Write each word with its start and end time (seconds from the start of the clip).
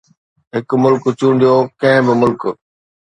هڪ 0.55 0.69
ملڪ 0.83 1.03
چونڊيو، 1.19 1.55
ڪنهن 1.79 2.03
به 2.05 2.13
ملڪ 2.21 2.41